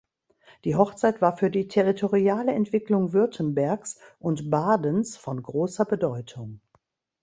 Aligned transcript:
Die 0.65 0.75
Hochzeit 0.75 1.21
war 1.21 1.37
für 1.37 1.51
die 1.51 1.67
territoriale 1.67 2.53
Entwicklung 2.53 3.13
Württembergs 3.13 3.99
und 4.17 4.49
Badens 4.49 5.15
von 5.15 5.43
großer 5.43 5.85
Bedeutung. 5.85 6.59